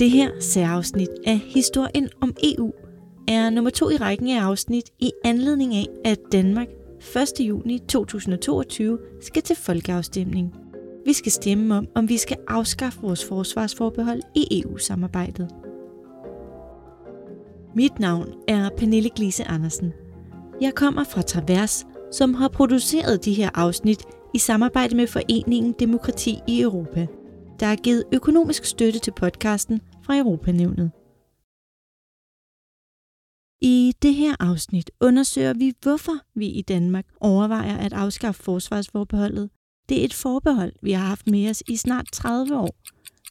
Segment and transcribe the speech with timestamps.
[0.00, 2.72] Det her særafsnit af Historien om EU
[3.28, 6.66] er nummer to i rækken af afsnit i anledning af, at Danmark
[7.16, 7.40] 1.
[7.40, 10.54] juni 2022 skal til folkeafstemning.
[11.06, 15.48] Vi skal stemme om, om vi skal afskaffe vores forsvarsforbehold i EU-samarbejdet.
[17.74, 19.92] Mit navn er Pernille Glise Andersen.
[20.60, 24.02] Jeg kommer fra Travers, som har produceret de her afsnit
[24.34, 27.06] i samarbejde med Foreningen Demokrati i Europa,
[27.60, 30.90] der har givet økonomisk støtte til podcasten fra Europanævnet.
[33.60, 39.50] I det her afsnit undersøger vi, hvorfor vi i Danmark overvejer at afskaffe forsvarsforbeholdet.
[39.88, 42.74] Det er et forbehold, vi har haft med os i snart 30 år.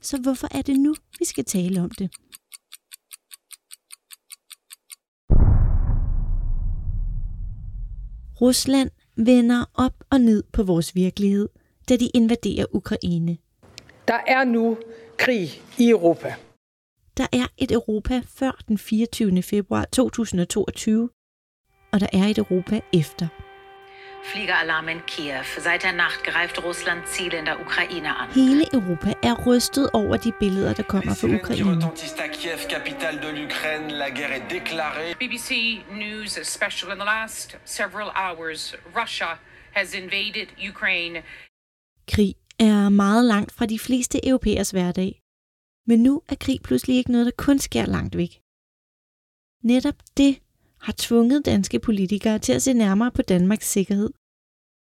[0.02, 2.12] Så hvorfor er det nu, vi skal tale om det?
[8.42, 11.50] Rusland vender op og ned på vores virkelighed,
[11.90, 13.38] da de invaderer Ukraine.
[14.08, 14.78] Der er nu
[15.18, 16.36] krig i Europa.
[17.20, 19.44] Der er et Europa før den 24.
[19.44, 21.10] februar 2022,
[21.94, 23.28] og der er et Europa efter.
[24.32, 25.44] Fliegeralarm in Kiew.
[25.66, 28.30] Seit der Nacht greift Russland Ziele in der Ukraine an.
[28.32, 31.82] Hele Europa er rystet over de billeder, der kommer fra Ukraine.
[32.34, 32.60] Kiev,
[33.24, 33.88] de l'Ukraine.
[34.04, 35.14] La guerre est déclarée.
[35.24, 35.50] BBC
[35.92, 39.30] News special in the last several hours, Russia
[39.72, 41.24] has invaded Ukraine.
[42.08, 45.22] Krig er meget langt fra de fleste europæers hverdag.
[45.90, 48.34] Men nu er krig pludselig ikke noget, der kun sker langt væk.
[49.72, 50.34] Netop det
[50.86, 54.10] har tvunget danske politikere til at se nærmere på Danmarks sikkerhed.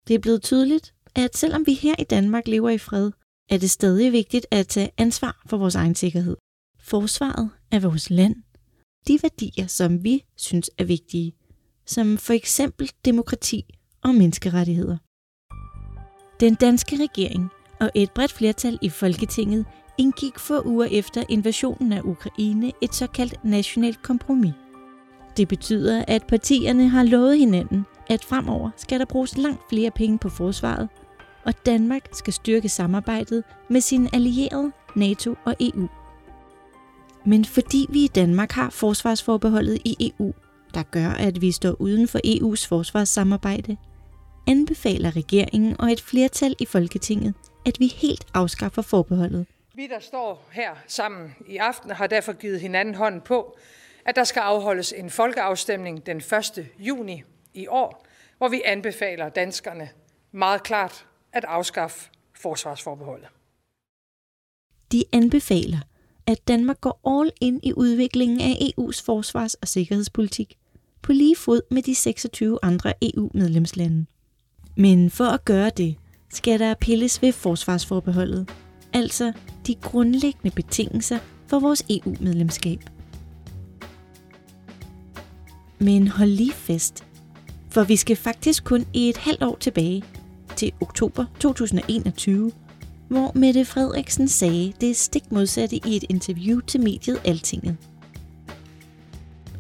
[0.08, 3.12] Det er blevet tydeligt, at selvom vi her i Danmark lever i fred,
[3.50, 6.38] er det stadig vigtigt at tage ansvar for vores egen sikkerhed.
[6.80, 8.36] Forsvaret af vores land.
[9.08, 11.34] De værdier, som vi synes er vigtige,
[11.86, 13.66] som for eksempel demokrati
[14.04, 14.98] og menneskerettigheder.
[16.40, 19.66] Den danske regering og et bredt flertal i Folketinget
[19.98, 24.54] indgik få uger efter invasionen af Ukraine et såkaldt nationalt kompromis.
[25.38, 30.17] Det betyder, at partierne har lovet hinanden, at fremover skal der bruges langt flere penge
[30.17, 30.89] på forsvaret,
[31.45, 35.88] og Danmark skal styrke samarbejdet med sine allierede, NATO og EU.
[37.26, 40.33] Men fordi vi i Danmark har forsvarsforbeholdet i EU,
[40.73, 43.77] der gør, at vi står uden for EU's forsvarssamarbejde,
[44.48, 47.33] anbefaler regeringen og et flertal i Folketinget,
[47.66, 49.45] at vi helt afskaffer forbeholdet.
[49.77, 53.58] Vi, der står her sammen i aften, har derfor givet hinanden hånden på,
[54.05, 56.67] at der skal afholdes en folkeafstemning den 1.
[56.80, 57.23] juni
[57.54, 58.05] i år,
[58.37, 59.89] hvor vi anbefaler danskerne
[60.32, 63.27] meget klart at afskaffe forsvarsforbeholdet.
[64.92, 65.80] De anbefaler,
[66.27, 70.58] at Danmark går all in i udviklingen af EU's forsvars- og sikkerhedspolitik,
[71.02, 74.05] på lige fod med de 26 andre EU-medlemslande.
[74.77, 75.95] Men for at gøre det,
[76.30, 78.54] skal der pilles ved forsvarsforbeholdet,
[78.98, 79.34] altså
[79.68, 82.80] de grundlæggende betingelser for vores EU-medlemskab.
[85.80, 87.04] Men hold lige fast,
[87.70, 90.04] for vi skal faktisk kun i et halvt år tilbage,
[90.56, 92.52] til oktober 2021,
[93.08, 97.78] hvor Mette Frederiksen sagde det stik modsatte i et interview til mediet Altinget.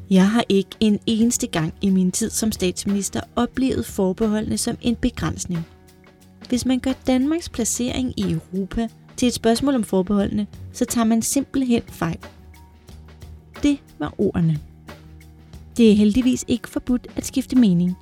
[0.09, 4.95] Jeg har ikke en eneste gang i min tid som statsminister oplevet forbeholdene som en
[4.95, 5.65] begrænsning.
[6.49, 11.21] Hvis man gør Danmarks placering i Europa til et spørgsmål om forbeholdene, så tager man
[11.21, 12.17] simpelthen fejl.
[13.63, 14.59] Det var ordene.
[15.77, 17.97] Det er heldigvis ikke forbudt at skifte mening.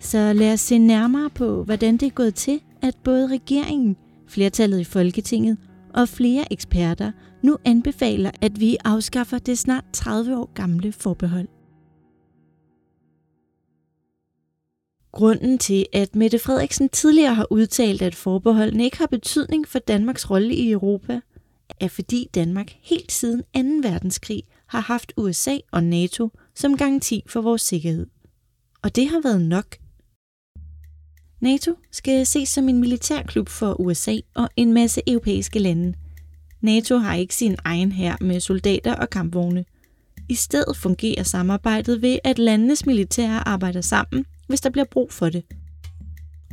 [0.00, 3.96] Så lad os se nærmere på, hvordan det er gået til, at både regeringen,
[4.28, 5.56] flertallet i Folketinget
[5.94, 7.12] og flere eksperter
[7.42, 11.48] nu anbefaler, at vi afskaffer det snart 30 år gamle forbehold.
[15.16, 20.30] Grunden til, at Mette Frederiksen tidligere har udtalt, at forbeholdene ikke har betydning for Danmarks
[20.30, 21.20] rolle i Europa,
[21.80, 23.42] er fordi Danmark helt siden
[23.82, 23.88] 2.
[23.88, 28.06] verdenskrig har haft USA og NATO som garanti for vores sikkerhed.
[28.82, 29.76] Og det har været nok.
[31.40, 35.94] NATO skal ses som en militærklub for USA og en masse europæiske lande.
[36.60, 39.64] NATO har ikke sin egen hær med soldater og kampvogne.
[40.28, 45.28] I stedet fungerer samarbejdet ved, at landenes militære arbejder sammen, hvis der bliver brug for
[45.28, 45.44] det.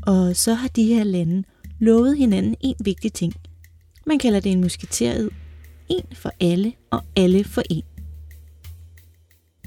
[0.01, 1.43] Og så har de her lande
[1.79, 3.33] lovet hinanden en vigtig ting.
[4.05, 5.29] Man kalder det en musketered.
[5.89, 7.83] En for alle og alle for en.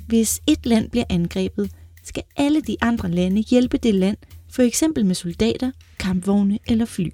[0.07, 1.71] Hvis et land bliver angrebet,
[2.05, 4.17] skal alle de andre lande hjælpe det land,
[4.53, 7.11] for eksempel med soldater, kampvogne eller fly.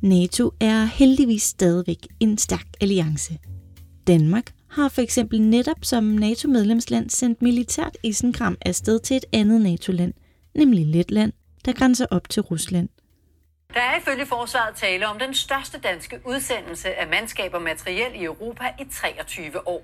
[0.00, 3.38] NATO er heldigvis stadigvæk en stærk alliance.
[4.06, 10.14] Danmark har for eksempel netop som NATO-medlemsland sendt militært isenkram afsted til et andet NATO-land,
[10.54, 11.32] nemlig Letland,
[11.64, 12.88] der grænser op til Rusland.
[13.74, 18.24] Der er ifølge forsvaret tale om den største danske udsendelse af mandskab og materiel i
[18.24, 19.82] Europa i 23 år.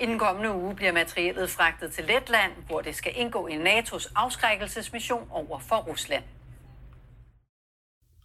[0.00, 4.12] I den kommende uge bliver materiellet fragtet til Letland, hvor det skal indgå i NATO's
[4.14, 6.24] afskrækkelsesmission over for Rusland.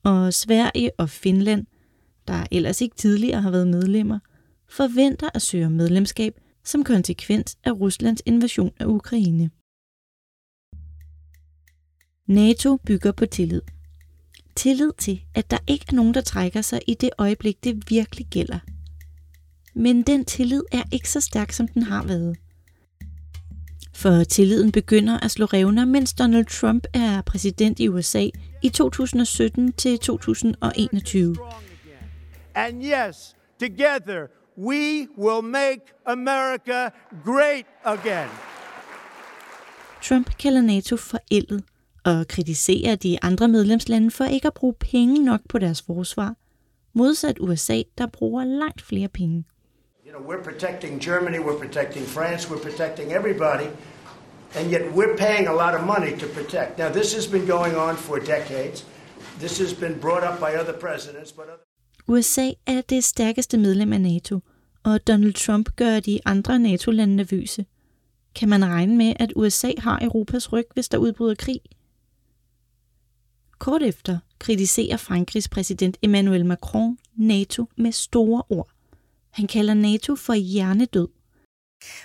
[0.04, 1.66] Og Sverige og Finland,
[2.28, 4.20] der ellers ikke tidligere har været medlemmer,
[4.70, 9.50] forventer at søge medlemskab som konsekvens af Ruslands invasion af Ukraine.
[12.28, 13.62] NATO bygger på tillid.
[14.56, 18.28] Tillid til, at der ikke er nogen, der trækker sig i det øjeblik, det virkelig
[18.32, 18.60] gælder.
[19.74, 22.38] Men den tillid er ikke så stærk, som den har været.
[23.94, 28.30] For tilliden begynder at slå revner, mens Donald Trump er præsident i USA
[28.64, 31.38] i 2017 til 2021.
[32.56, 36.92] And yes, together we will make America
[37.24, 38.30] great again.
[40.02, 41.64] Trump kalder NATO forældet
[42.06, 46.36] og kritiserer de andre medlemslande for ikke at bruge penge nok på deres forsvar,
[46.94, 49.44] modsat USA, der bruger langt flere penge.
[50.06, 53.68] You know, we're protecting Germany, we're protecting France, we're protecting everybody,
[54.56, 56.78] and yet we're paying a lot of money to protect.
[56.78, 58.86] Now, this has been going on for decades.
[59.40, 61.67] This has been brought up by other presidents, but other...
[62.08, 64.40] USA er det stærkeste medlem af NATO,
[64.84, 67.66] og Donald Trump gør de andre NATO-lande nervøse.
[68.36, 71.60] Kan man regne med, at USA har Europas ryg, hvis der udbryder krig?
[73.60, 78.70] Kort efter kritiserer Frankrigs præsident Emmanuel Macron NATO med store ord.
[79.30, 81.08] Han kalder NATO for hjernedød.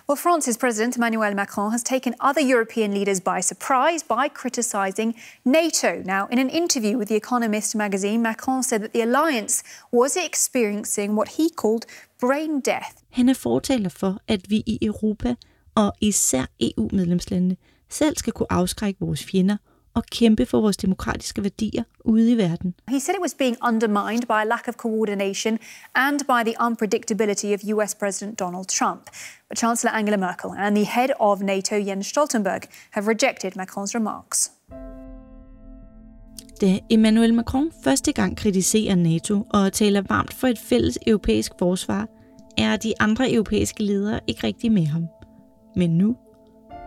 [0.06, 5.14] Well, France's President Emmanuel Macron has taken other European leaders by surprise by criticizing
[5.44, 6.02] NATO.
[6.04, 11.16] Now, in an interview with The Economist magazine, Macron said that the alliance was experiencing
[11.16, 11.86] what he called
[12.20, 13.02] brain death.
[13.10, 15.34] Han er fortaler for, at vi i Europa
[15.74, 17.56] og især EU-medlemslandene
[17.88, 19.56] selv skal kunne afskrække vores fjender
[19.94, 22.74] og kæmpe for vores demokratiske værdier ude i verden.
[22.88, 25.58] He said it was being undermined by a lack of coordination
[25.94, 29.02] and by the unpredictability of US President Donald Trump.
[29.48, 34.50] But Chancellor Angela Merkel and the head of NATO Jens Stoltenberg have rejected Macron's remarks.
[36.60, 42.08] Da Emmanuel Macron første gang kritiserer NATO og taler varmt for et fælles europæisk forsvar,
[42.58, 45.06] er de andre europæiske ledere ikke rigtig med ham.
[45.76, 46.16] Men nu,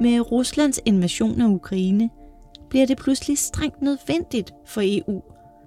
[0.01, 2.10] med Ruslands invasion af Ukraine,
[2.75, 5.22] bliver det pludselig strengt nødvendigt for EU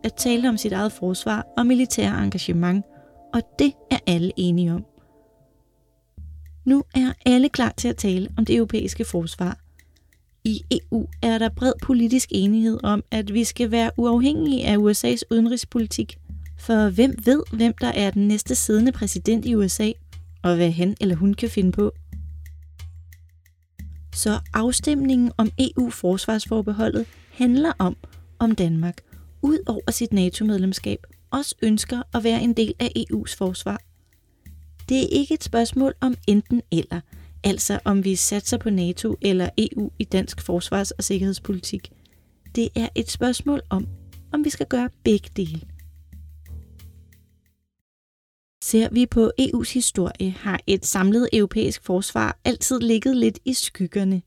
[0.05, 2.84] at tale om sit eget forsvar og militære engagement,
[3.34, 4.84] og det er alle enige om.
[6.64, 9.58] Nu er alle klar til at tale om det europæiske forsvar.
[10.44, 15.22] I EU er der bred politisk enighed om, at vi skal være uafhængige af USA's
[15.31, 16.19] udenrigspolitik.
[16.58, 19.93] For hvem ved, hvem der er den næste siddende præsident i USA,
[20.43, 21.93] og hvad han eller hun kan finde på.
[24.19, 27.97] Så afstemningen om EU-forsvarsforbeholdet handler om,
[28.38, 29.00] om Danmark,
[29.43, 30.99] ud over sit NATO-medlemskab,
[31.31, 33.81] også ønsker at være en del af EU's forsvar.
[34.88, 37.00] Det er ikke et spørgsmål om enten eller,
[37.44, 41.93] altså om vi satser på NATO eller EU i dansk forsvars- og sikkerhedspolitik.
[42.55, 43.87] Det er et spørgsmål om,
[44.32, 45.61] om vi skal gøre begge dele.
[48.69, 54.23] Ser vi på EU's historie, har et samlet europæisk forsvar altid ligget lidt i skyggerne.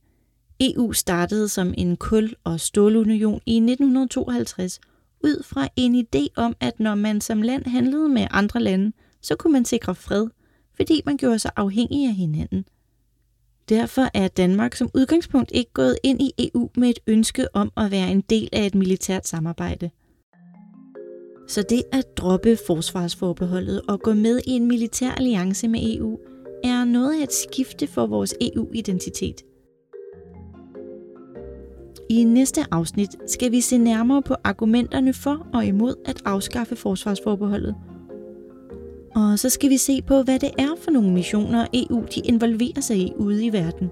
[0.59, 4.79] EU startede som en kul- og stålunion i 1952
[5.23, 9.35] ud fra en idé om, at når man som land handlede med andre lande, så
[9.35, 10.27] kunne man sikre fred,
[10.75, 12.65] fordi man gjorde sig afhængig af hinanden.
[13.69, 17.91] Derfor er Danmark som udgangspunkt ikke gået ind i EU med et ønske om at
[17.91, 19.89] være en del af et militært samarbejde.
[21.47, 26.19] Så det at droppe forsvarsforbeholdet og gå med i en militær alliance med EU
[26.63, 29.41] er noget af et skifte for vores EU-identitet.
[32.09, 37.75] I næste afsnit skal vi se nærmere på argumenterne for og imod at afskaffe forsvarsforbeholdet.
[39.15, 42.81] Og så skal vi se på, hvad det er for nogle missioner EU de involverer
[42.81, 43.89] sig i ude i verden.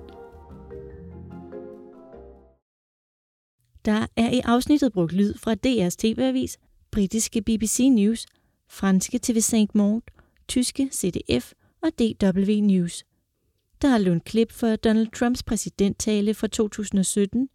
[3.85, 6.57] Der er i afsnittet brugt lyd fra DR's TV-avis,
[6.91, 8.25] britiske BBC News,
[8.69, 10.05] franske TV5 Monde,
[10.47, 13.03] tyske CDF og DW News.
[13.81, 17.49] Der er lånt klip for Donald Trumps præsidenttale fra 2017,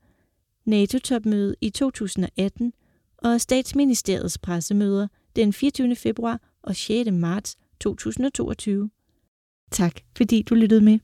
[0.65, 2.73] NATO-topmøde i 2018
[3.19, 5.97] og statsministeriets pressemøder den 24.
[5.97, 7.11] februar og 6.
[7.11, 8.91] marts 2022.
[9.71, 10.99] Tak fordi du lyttede med.